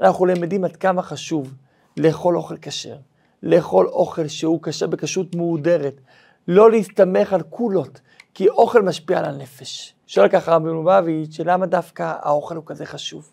אנחנו 0.00 0.26
למדים 0.26 0.64
עד 0.64 0.76
כמה 0.76 1.02
חשוב 1.02 1.54
לאכול 1.96 2.36
אוכל 2.36 2.56
כשר, 2.62 2.96
לאכול 3.42 3.88
אוכל 3.88 4.28
שהוא 4.28 4.62
כשר 4.62 4.86
בכשרות 4.86 5.34
מהודרת, 5.34 6.00
לא 6.48 6.70
להסתמך 6.70 7.32
על 7.32 7.42
קולות, 7.42 8.00
כי 8.34 8.48
אוכל 8.48 8.82
משפיע 8.82 9.18
על 9.18 9.24
הנפש. 9.24 9.94
שואל 10.06 10.28
ככה 10.28 10.54
רבי 10.54 10.64
מלובביץ', 10.64 11.34
שלמה 11.34 11.66
דווקא 11.66 12.14
האוכל 12.20 12.56
הוא 12.56 12.64
כזה 12.66 12.86
חשוב? 12.86 13.32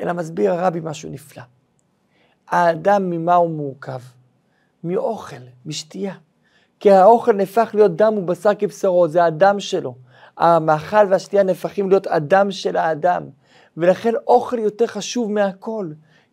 אלא 0.00 0.12
מסביר 0.12 0.52
הרבי 0.52 0.80
משהו 0.82 1.10
נפלא. 1.10 1.42
האדם 2.48 3.10
ממה 3.10 3.34
הוא 3.34 3.50
מורכב? 3.50 4.00
מאוכל, 4.84 5.36
משתייה. 5.66 6.14
כי 6.80 6.90
האוכל 6.90 7.32
נהפך 7.32 7.70
להיות 7.74 7.96
דם 7.96 8.18
ובשר 8.18 8.50
כבשרו, 8.58 9.08
זה 9.08 9.24
הדם 9.24 9.60
שלו. 9.60 9.94
המאכל 10.38 11.06
והשתייה 11.10 11.42
נהפכים 11.42 11.88
להיות 11.88 12.06
הדם 12.06 12.50
של 12.50 12.76
האדם. 12.76 13.22
ולכן 13.76 14.12
אוכל 14.26 14.58
יותר 14.58 14.86
חשוב 14.86 15.32
מהכל. 15.32 15.88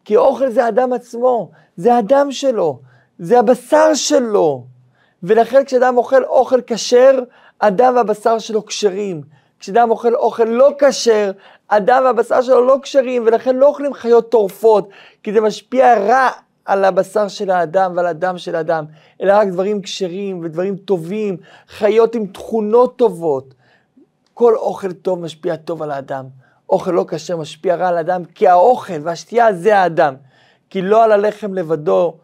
כי 0.06 0.18
אוכל 0.18 0.50
זה 0.50 0.66
האדם 0.66 0.94
עצמו, 0.94 1.52
זה 1.78 1.96
הדם 1.96 2.28
שלו, 2.32 2.80
זה 3.20 3.40
הבשר 3.40 3.94
שלו. 3.94 4.66
ולכן 5.24 5.66
כשאדם 5.66 5.98
אוכל 5.98 6.24
אוכל 6.24 6.60
כשר, 6.68 7.20
הדם 7.62 7.94
והבשר 7.96 8.40
שלו 8.40 8.66
כשרים. 8.66 9.22
כשאדם 9.60 9.92
אוכל 9.92 10.16
אוכל 10.16 10.44
לא 10.44 10.72
כשר, 10.80 11.32
הדם 11.70 12.02
והבשר 12.06 12.42
שלו 12.42 12.66
לא 12.66 12.78
כשרים, 12.82 13.24
ולכן 13.26 13.56
לא 13.56 13.66
אוכלים 13.66 13.94
חיות 13.94 14.32
טורפות, 14.32 14.90
כי 15.24 15.34
זה 15.34 15.42
משפיע 15.42 15.98
רע 16.00 16.30
על 16.66 16.86
הבשר 16.86 17.28
של 17.28 17.50
האדם 17.50 17.94
ועל 17.96 18.06
הדם 18.06 18.38
של 18.38 18.56
האדם, 18.56 18.86
אלא 19.22 19.34
רק 19.34 19.48
דברים 19.48 19.82
כשרים 19.82 20.40
ודברים 20.44 20.76
טובים, 20.76 21.38
חיות 21.68 22.16
עם 22.16 22.26
תכונות 22.26 22.98
טובות. 22.98 23.54
כל 24.34 24.56
אוכל 24.56 24.92
טוב 24.94 25.20
משפיע 25.20 25.56
טוב 25.56 25.82
על 25.82 25.92
האדם. 25.92 26.26
אוכל 26.70 26.92
לא 26.92 27.06
כשר 27.08 27.38
משפיע 27.38 27.76
רע 27.76 27.88
על 27.88 27.98
האדם, 27.98 28.26
כי 28.26 28.48
האוכל 28.48 29.00
והשתייה 29.04 29.54
זה 29.54 29.78
האדם. 29.78 30.16
כי 30.70 30.82
לא 30.82 31.04
על 31.04 31.12
הלחם 31.12 31.54
לבדו 31.54 32.18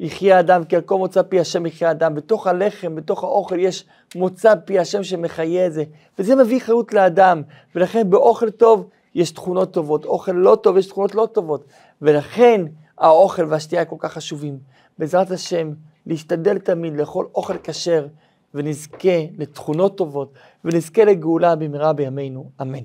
יחיה 0.00 0.36
האדם, 0.36 0.64
כי 0.64 0.76
על 0.76 0.82
כל 0.82 0.98
מוצא 0.98 1.22
פי 1.22 1.40
השם 1.40 1.66
יחיה 1.66 1.88
האדם. 1.88 2.14
בתוך 2.14 2.46
הלחם, 2.46 2.94
בתוך 2.94 3.24
האוכל, 3.24 3.58
יש 3.58 3.84
מוצא 4.14 4.54
פי 4.64 4.78
השם 4.78 5.02
שמחיה 5.02 5.66
את 5.66 5.72
זה. 5.72 5.84
וזה 6.18 6.36
מביא 6.36 6.60
חיות 6.60 6.94
לאדם. 6.94 7.42
ולכן 7.74 8.10
באוכל 8.10 8.50
טוב 8.50 8.88
יש 9.14 9.30
תכונות 9.30 9.72
טובות, 9.72 10.04
אוכל 10.04 10.32
לא 10.32 10.56
טוב 10.62 10.76
יש 10.76 10.86
תכונות 10.86 11.14
לא 11.14 11.28
טובות. 11.32 11.64
ולכן 12.02 12.64
האוכל 12.98 13.44
והשתייה 13.48 13.84
כל 13.84 13.96
כך 13.98 14.12
חשובים. 14.12 14.58
בעזרת 14.98 15.30
השם, 15.30 15.70
להשתדל 16.06 16.58
תמיד 16.58 16.96
לאכול 16.96 17.28
אוכל 17.34 17.54
כשר, 17.62 18.06
ונזכה 18.54 19.18
לתכונות 19.38 19.98
טובות, 19.98 20.34
ונזכה 20.64 21.04
לגאולה 21.04 21.56
במהרה 21.56 21.92
בימינו, 21.92 22.50
אמן. 22.62 22.84